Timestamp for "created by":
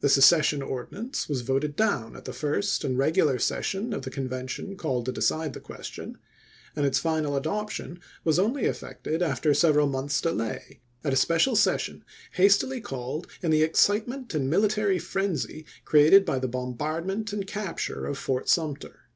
15.86-16.38